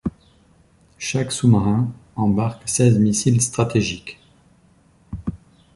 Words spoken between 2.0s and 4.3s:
embarque seize missiles stratégiques.